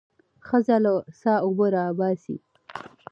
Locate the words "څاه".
1.19-1.39